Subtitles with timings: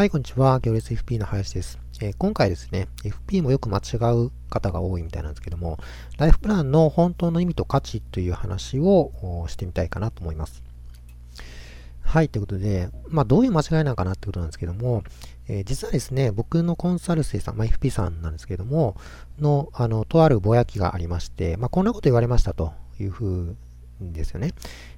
[0.00, 0.58] はい、こんにちは。
[0.60, 1.78] 行列 FP の林です。
[2.00, 5.76] えー、今回ですね、FP もよく間違う方が多いみたいなんですけども、
[6.16, 10.62] ライフプランの本当の意味と価値という話をしてみたいかなと思います。
[12.00, 15.04] はい、ということで、まあ、どういう間違いなのかなってことなんですけども、
[15.48, 18.96] えー、実はですね、僕のコンサル生さん、まあ、FP さんなんですけども、
[19.38, 23.56] の、あの、とあるぼやきがありまして、まあ、こんなこと言われましたというふう
[24.00, 24.54] ですよね。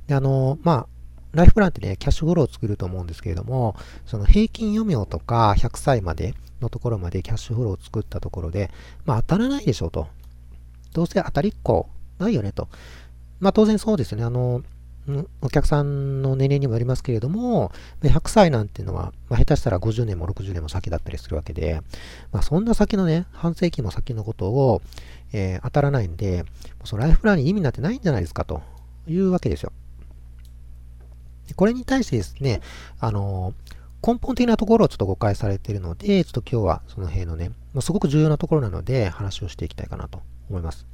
[0.06, 0.86] で、あの、まあ、
[1.32, 3.74] ライフプランってね、キャッシュフローを作ると思うんですけれども、
[4.06, 8.70] その平均余命とか100歳までのところまでキャッシュフローを作ったところで、
[9.04, 10.08] まあ当たらないでしょうと。
[10.92, 12.68] どうせ当たりっこないよねと。
[13.40, 14.24] まあ当然そうですね。
[14.24, 14.62] あの、
[15.40, 21.80] お客さんの年齢にもよりますけれども、100歳なんていうのは、まあ、下手したら50年も60年も先だったりするわけで、
[22.30, 24.80] まあ、そんな先のね、半世紀も先のことを、
[25.32, 26.44] えー、当たらないんで、
[26.84, 28.62] そのライフプランに意味なんてないんじゃないですかと
[29.08, 29.72] いうわけですよ。
[31.56, 32.60] これに対してですね、
[33.00, 33.54] あの、
[34.06, 40.86] 根本的なところをちょっと誤解されているので、ちょっと今日はその辺のね、すごく重要なところなので話をしていきたいかなと思います。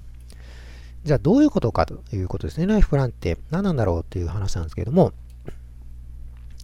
[1.04, 2.66] じゃあどういうことかということですね。
[2.66, 5.12] ライフプランって何なんだろうっていう話なんですけれども、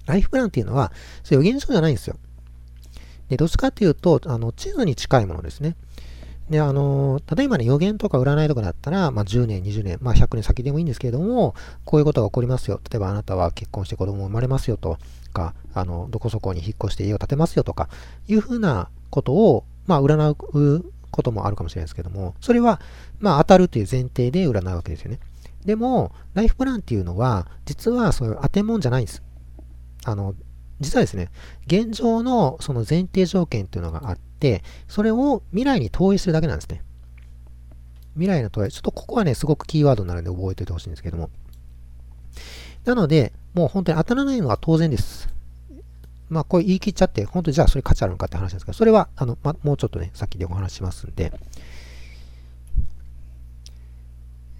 [0.06, 2.16] ライフプランっていうのは、そういう予言書じゃないんですよ。
[3.28, 5.76] で、どっちかっていうと、あの、地図に近いものですね。
[6.50, 12.80] で、あの、例えばね、予言とか占いとかだったら、まあ、10年、20年、まあ、100年先でもいいんですけれども、こういうことが起こりますよ。
[12.90, 14.98] 例えば、あなたは結婚して子供生まれますよと
[15.32, 17.88] か、あの、どこそこに引っ越して家を建てますよとか、
[18.28, 22.80] いうふうなことを、まあ、占うこともあるかもしれないですけども、それは、
[23.20, 25.20] まあ、当たるという前提で占うわけですよね。
[25.64, 29.22] でも、ライフプランっていうのは、実はそういう当てもんじゃないんです。
[30.04, 30.34] あの、
[30.80, 31.30] 実はですね、
[31.66, 34.24] 現状のその前提条件っていうのがあって、
[34.88, 36.82] それを未来に投影するだけなんですね。
[38.14, 38.70] 未来の投影。
[38.72, 41.30] ちょっとここはね、すごくキーワードになるので覚えておいてほしいんですけども。
[42.84, 45.28] なので、もう本当に当たらないのは当然です。
[46.28, 51.32] まあ、これ言い切っちゃって、本当にじゃあそれ価値あるのかって話なんですけど、それは、あの、ま、もうちょっとね、先でお話しますんで。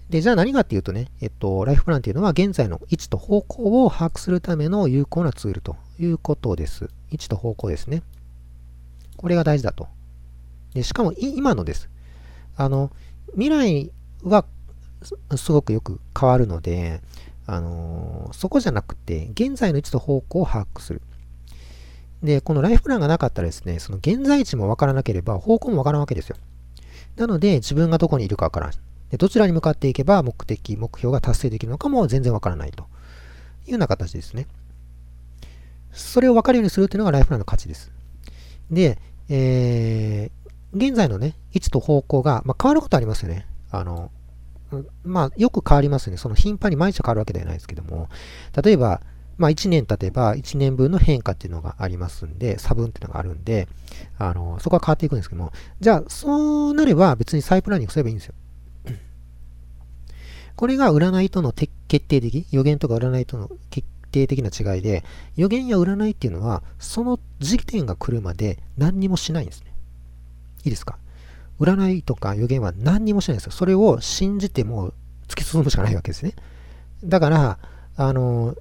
[0.09, 6.89] で、じゃあ何かっていうとね、えっと、ライフプランっていうのは現在の位置と方向を把握するための有効なツールということです。
[7.11, 8.03] 位置と方向ですね。
[9.17, 9.87] これが大事だと。
[10.73, 11.89] でしかも今のです。
[12.57, 12.91] あの、
[13.33, 13.91] 未来
[14.23, 14.45] は
[15.35, 17.01] すごくよく変わるので、
[17.47, 21.01] あのそこじゃなくて、現在の位置と方向を把握する。
[22.23, 26.37] で、このライフプランがなかったらですね、その現在地もわからなければ方向もわからんわけですよ。
[27.17, 28.71] なので、自分がどこにいるかわからん。
[29.11, 32.83] でどちらに向かっていけば目的、目標が達成できるのかも全然わからないと
[33.65, 34.47] いうような形ですね。
[35.91, 37.91] それを分かるようにするというのがライフプランの価値です。
[38.71, 38.99] で、
[39.29, 43.45] えー、現在のね、位置と方向が、まあ、変わることありますよね。
[43.71, 44.11] あの、
[45.03, 46.17] まあ、よく変わりますよね。
[46.17, 48.09] その頻繁に毎日変わるわけではないですけども、
[48.61, 49.01] 例えば、
[49.37, 53.67] まあ、1年経てば1年分の変化っていうのがありますんで、差分っていうのがあるんで、
[54.17, 58.33] あの、そこは変わっていくんですけども、じゃあ、そうなれば別に再プランニングすればいいんですよ。
[60.55, 65.03] これが占いとの決定的、予言とか占いとの決定的な違いで、
[65.35, 69.73] 予言や占いっていうのは、その時点が来るまで何にもしないんですね。
[70.63, 70.97] いいですか？
[71.59, 73.51] 占いとか予言は何にもしないんですよ。
[73.51, 74.93] それを信じても
[75.27, 76.33] 突き進むしかないわけですね。
[77.03, 77.59] だから、
[77.97, 78.55] あの、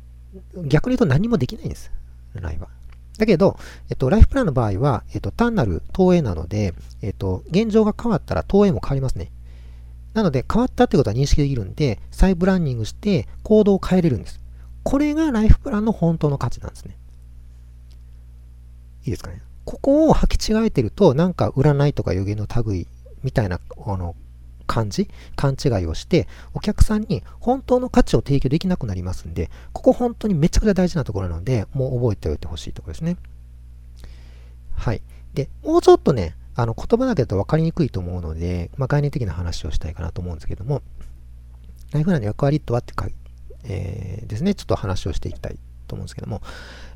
[0.66, 1.90] 逆に言うと何もできないんです。
[2.34, 2.68] 占いは。
[3.16, 3.58] だけど、
[3.90, 9.30] えっと、ライフプランの場合は、えっと、単なる投影なので、えっと、現状が変わったら投影も変わりますね。
[10.14, 14.40] なので、変わったってことは認識できるんで、再ブランニングして行動を変えれるんです。
[14.84, 16.96] これがライフプランの本当の価値なんですね。
[19.04, 19.42] いいですかね。
[19.64, 22.86] ここを履き違えてると、なんか占いとか予言の類
[23.22, 24.14] みたいな、あの、
[24.66, 25.08] 感じ？
[25.36, 33.16] 勘違いをして、お客さんに本当の価値を提供できなくなりますんで、ここ本当にめちゃくちゃ大事なところなので、もう覚えておいてほしいところですね。
[34.74, 35.02] はい。
[35.34, 40.82] で、もうちょっとね、あの、言葉だけだと分かりにくいと思うので、まあ、概念的な話をしたいかなと思うんですけども、
[41.92, 43.16] ライフランの役割とはって書いて
[43.64, 46.42] えー、ですね、ちょっと話をしていきたいと思うんですけども、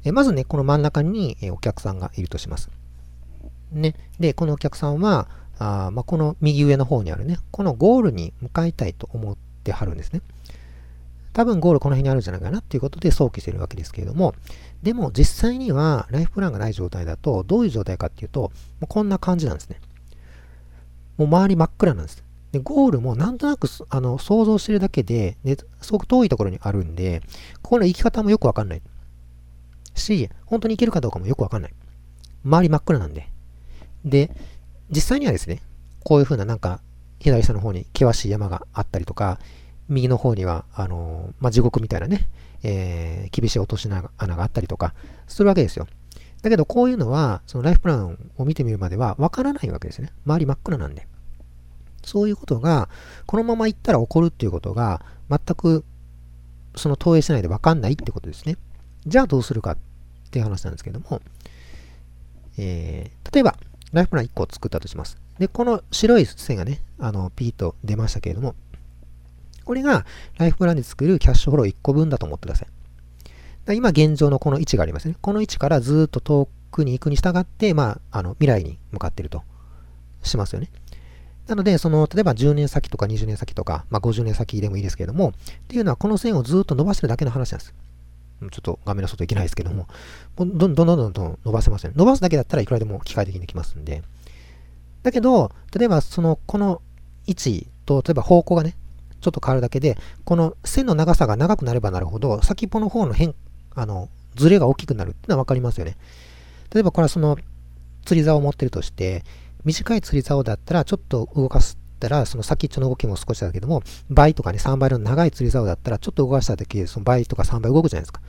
[0.05, 2.71] えー、まずね、この真ん中に、え、お客さんがいるとします。
[3.73, 5.29] ね、で、このお客さんは、
[5.59, 10.23] あまあ、この右上の方にあるね、このゴールに向かいたいと思ってはるんですね。
[11.33, 14.35] 多分ゴールこの辺にあるんじゃないかなっていうことで想起してるわけですけれども、
[14.83, 18.51] でも実際にはライフプランがない状態だと、どういう状態かっていうと、も
[18.83, 19.81] うこんな感じなんですね。
[21.17, 22.25] もう周り真っ暗なんです。
[22.53, 27.23] で、ゴールもなんとなくあの想像してるだけで、ですごく遠いところにあるんで、
[27.63, 28.83] ここの行き方もよくわかんない。
[29.95, 31.75] し、本当に行けるかどうかもよくわかんない。
[32.45, 33.29] 周り真っ暗なんで。
[34.05, 34.31] で、
[34.91, 35.61] 実際にはですね、
[36.05, 36.81] こういう風ななんか、
[37.21, 39.39] 左下の方に険しい山があったりとか、
[39.89, 42.29] 右の方には、あのー、まあ、地獄みたいなね、
[42.63, 44.03] えー、厳しい落とし穴
[44.37, 44.95] があったりとか、
[45.27, 45.87] するわけですよ。
[46.43, 50.13] だけど、こういうのは、そのライフプランを見てみるまではわからないわけですね。
[50.25, 51.09] 周り真っ暗なんで。
[52.09, 52.89] そういうことが、
[53.27, 55.85] このまま行ったら起こるっていうことが、全く、
[56.77, 58.57] その投影しないでわかんないってことですね。
[59.07, 59.79] じゃあどうするかっ
[60.31, 61.21] ていう話なんですけども、
[62.59, 63.57] えー、例えば、
[63.93, 65.19] ライフプラン1個作ったとします。
[65.39, 68.55] で、この白い線がね、あの、ピーッと出ましたけれども、
[69.65, 70.07] これが
[70.39, 73.77] ライフプランで作るキャッシュフロー1個分だと思ってください。
[73.77, 75.17] 今現状のこの位置がありますね。
[75.21, 79.43] この位置からずっと遠くに行くに従って、まあ、あの未来に向かっていると
[80.23, 80.71] しますよね。
[81.49, 85.33] なので、その、例えば10年先とか20年先とか、まあ、50年先でもいいですけれども、っ
[85.67, 87.75] ていうのはこの線をずっと伸ばしてるだけの話なんです。
[88.41, 89.89] ちょっと画面の外いけないですけども、
[90.37, 91.95] どんどんどんどんどん伸ばせますよね。
[91.97, 94.03] 伸ばすだけだったらいくらでも機械的にできますんで。
[95.03, 96.83] だけど、例えばその、この
[97.27, 98.77] 位置と、例えば方向がね、
[99.21, 103.35] ちょっと変わるだけで、この線の長さが長くなればなるほど、先っぽの方の変
[103.75, 105.97] あの、ズレが大きくなるっていうのはわかりますよね。
[106.73, 107.39] 例えばこれはその
[108.05, 109.25] 釣り竿を持ってるとして、
[109.69, 118.23] 短い釣り竿だったらちょっと動かしたら、その先っちょの動きも少しだけども、倍とかね、3倍の長い釣り竿だったら、ちょっと動かしただけで、その倍とか3倍動くじゃないですか。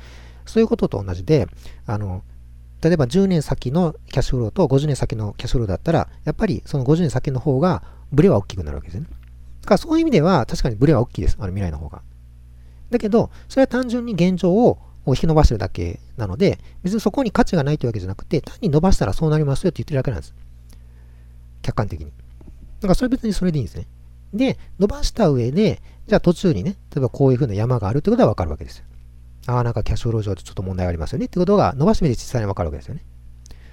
[0.46, 1.48] そういうことと同じで、
[1.86, 2.24] あの、
[2.82, 9.08] 例えば10年先のキャッシュフローと50年先のキャッシュフローだったら、やっぱりその50年先の方がブレは大きくなるわけですね。
[9.62, 11.38] だからそういう意味では確かにブレは大きいです。
[11.40, 12.02] あの未来の方が。
[12.90, 20.36] だけど、それは単純に現状を引き伸ばしてるだけなので、別にそこに価値がないというわけじゃなくて、単に伸ばしたらそうなりますよって言ってるだけなんです。
[21.72, 22.08] 客観的に。
[22.08, 22.12] だ
[22.84, 23.88] からそれ別にそれでいいんですね。
[24.34, 28.86] で、伸ばした上で、じゃあ途中にね、例えばこういう風な山があるってことはわかるわけですよ。
[29.48, 33.04] ああ、なんかキャッシュフロー上でちょっと問題がありますよねってことが伸ばしてみて実際にわかるわけですよね。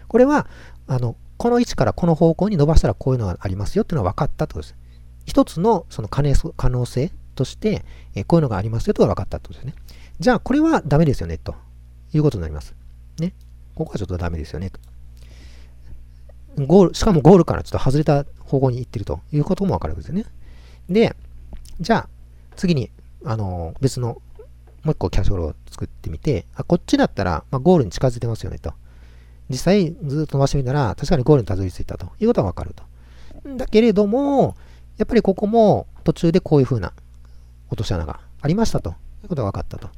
[0.08, 0.46] これは、
[0.87, 4.76] あの、この位置からこの方向に伸ばしたらこういうのがありますよっていうのは分かったってことです。
[5.26, 7.84] 一つのその可能性として、
[8.14, 9.75] えこういうのがありますよというのが分かったってことですね。
[10.19, 11.54] じゃあ、これはダメですよね、と
[12.14, 12.75] いうことになります。
[13.20, 13.34] ね。
[13.75, 14.81] ここはちょっとダメですよね、と。
[16.58, 20.24] ゴール、しかもゴールからちょっと外れた方向に行ってるということもわかるわけですよね。
[20.88, 21.14] で、
[21.80, 22.08] じゃあ、
[22.56, 22.90] 次に、
[23.24, 24.22] あの、別の、
[24.82, 28.72] もう一個キャッシュフローを作ってみて、あ、こっちだったら、まあ、ゴールに近づいてますよね、と。
[29.50, 32.84] 実際、ずっと伸ばしてみたら、確かにゴールにたどり着いたということはわかると。
[33.56, 34.56] だけれども、
[34.96, 36.92] やっぱりここも途中でこういう風な
[37.68, 38.90] 落とし穴がありましたと
[39.22, 39.88] いうことが分かったと。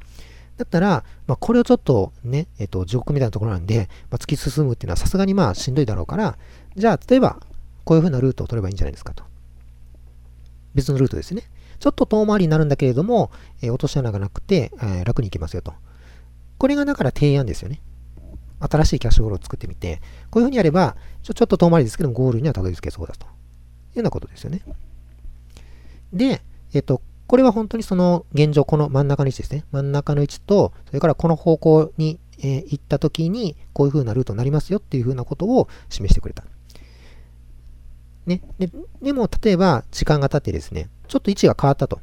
[0.59, 6.37] だったら、まあ、これをちょっとね、えっ、と、地獄みたいなところなんで、まあ、突き進むっていうのはさすがにまあしんどいだろうから、
[6.75, 7.39] じゃあ、例えば、
[7.85, 9.23] こういうふうなルートを取ればいいんじゃないですかと。
[10.75, 11.43] 別のルートですね。
[11.79, 15.73] ちょっと遠回りになるんだけれども、えー、落とし穴がなくて、えー、楽に行けますよと。
[16.57, 17.81] これがだから提案ですよね。
[18.59, 23.25] 新しいキャッシュフローを作ってみて、こういうふうにやれば、ちょちょっと遠回りですけども、ゴールにはたどり着けそうだと。
[23.25, 23.31] いうよ
[23.97, 24.61] うなことですよね。
[26.11, 26.41] で、
[26.73, 29.63] えっ、と、これは本当にその現状、この真ん中の位置ですね。
[29.71, 36.43] 真ん中の位置と、それからこの方向に、え、行った時に、こういう風なルートになりますよっていう風なことを示してくれた。
[38.25, 38.41] ね。
[38.57, 38.71] で
[39.03, 41.99] でも、例えば、時間が経ってですね、ちょっと位置が変わったと。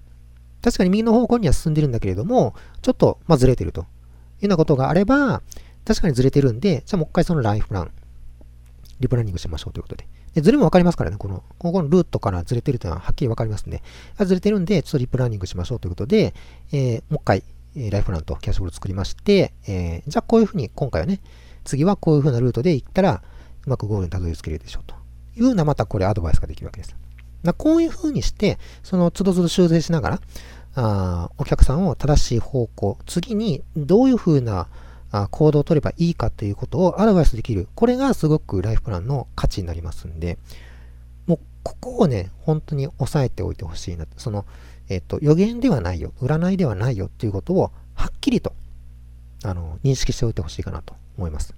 [0.63, 3.89] 確かに右の方向には進んでるんだけれども、ちょっと、ま、ずれてるというよ
[4.43, 5.43] うなことがあれば、
[5.85, 7.91] 確かにずれてるんで、じゃあもう一回そのライフプラン、
[9.01, 10.07] リプランニングしましょうということで。
[10.43, 13.83] ずれもわかりますからね、この、ここのルートからずれてるというのははっきりわかりますんで、
[14.19, 16.35] ずれてるんで、ちょっとリプランニングしましょうということで、
[16.73, 17.43] えー、もう一回、
[17.91, 21.21] ライフランとキャッシュフロー作りまして、えー、じゃあこういうふうに、今回はね、
[21.65, 23.23] 次はこういうふうなルートで行ったら、
[23.67, 24.95] うまくゴールにたどり着けるでしょうと。
[25.37, 26.97] いうような、またこれアドバイスができるわけです。
[27.43, 30.21] だこういうふうにして、その都度都度修正しながら、
[30.75, 34.69] あお客さんを正しい方向、次にどういうふうな
[35.31, 37.69] 行動を取ればいいかということをアドバイスできる。
[37.75, 40.39] これがすごくライフプランの価値になりますんで、
[41.27, 44.07] もうここをね、本当に押さえておいてほしいな。
[44.17, 44.45] その、
[44.89, 48.53] えっ、と、予言ではないよ、占いではないよっていうことをはっきりと、
[49.43, 51.55] あの、認識しておいてほしいかなと思います。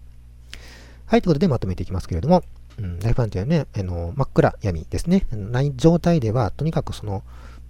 [1.06, 2.42] はい、ということでまとめていきますけれども、
[2.78, 5.26] うん、ライフプランというのはね、あの真っ暗闇ですね。
[5.32, 7.22] ない状態では、とにかくその、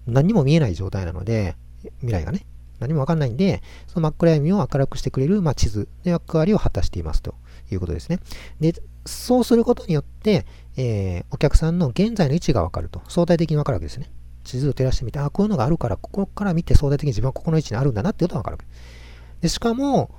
[0.06, 1.56] 何も見えない状態なので、
[2.00, 2.44] 未来がね、
[2.78, 7.34] 何もわかんないんで、その真っ暗闇を明るくしてくれる、まあ、地図の役割を果たしていますと
[7.70, 8.20] いうことですね。
[8.60, 8.74] で、
[9.06, 13.02] そうすることによって、えー、お客さんの現在の位置がわかると。
[13.08, 14.10] 相対的にわかるわけですね。
[14.44, 19.48] 地図を照らしてみて、あ、こういうのがあるから、ここから見て相対的に自分はここの位置にあるんだなっていうことがわかるわけで。
[19.48, 20.10] しかも、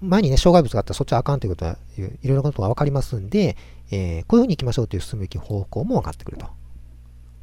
[0.00, 3.56] 前にね、障害物があったらそっちはあかんということは、いろいろなことがわかりますんで、
[3.90, 6.46] えー、こういうふうに行きましょうという進むべき方向も分かってくると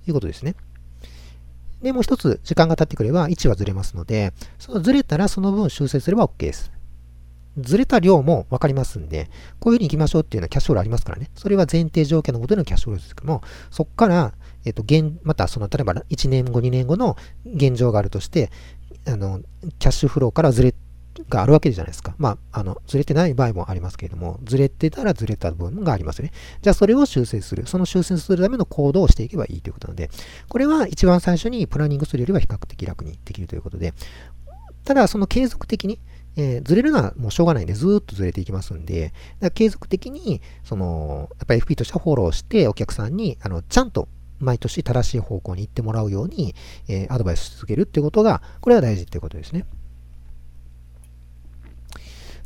[0.08, 0.56] いうことですね。
[1.86, 6.72] で、もう一つ、時間が経ってくれば位置はずれますので、そのずれたらその分修正すれば OK です。
[7.60, 11.30] ずれた量も分かりますんで、こういうふうに行きましょうっていうのはキャッシュフローありますからね。
[11.36, 14.34] それは前提条件のことでのキャッシュフローですけども、そこから、
[14.66, 18.50] えっ、と、現、またその、例えば1年後、2年後の現状があるとして、
[19.06, 19.42] あの、
[19.78, 20.74] キャッシュフローからずれ、
[21.30, 22.16] があるわけじゃないですか。
[22.18, 26.32] まあ、あの、ずれてない場合もありますけれども、ずれてたらずれた部分がありますよね。
[26.62, 27.68] じゃあそれを修正する。
[27.68, 30.10] その修正するための行動をしていけばいいということなので、
[30.50, 33.94] これは一番最初にプランニングするよりは比較的楽にできるということで、
[34.84, 36.00] ただその継続的に、
[36.38, 44.08] えー、ずれるのはもうしょうがないんで、ずっとずれていきますんで、だから継続的に、その、やっぱり FP としてはフォローして、お客さんに、あの、ちゃんと
[44.40, 46.56] 毎年正しい方向に行ってもらうように、
[46.88, 49.66] えー、アドバイスし続けるっていうことが、これは大事っていうことですね。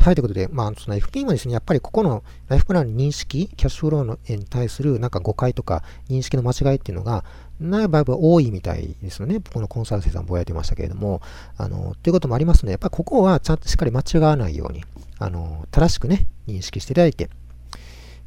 [0.01, 7.25] はい、ということで、まあ、その FP もですね、やっぱりここのライフプラン認識、キャッシュフローのに対するなんか誤解とか認識の間違いっていうのが、
[7.59, 9.41] ない場合は多いみたいですよね。
[9.41, 11.21] このコンサル生さんぼやいてましたけれども、
[11.57, 14.85] あの、ということもありますので、やっぱりここはちゃんとしっかり間違わないように、
[15.17, 17.29] あの、正しくね、認識していただいて、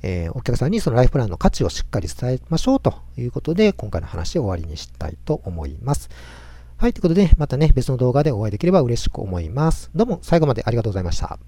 [0.03, 6.11] えー、お客さんにそのライフプランの価値をしっかり伝えましょうということで、今回の話を終わりにしたいと思います。
[6.77, 9.91] はい、ということで、またね、別の動画でお会いできれば嬉しく思います。
[9.95, 11.39] どうも最後までありがとうございました。